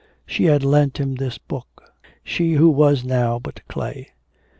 [0.25, 1.93] She had lent him this book
[2.23, 4.07] she who was now but clay.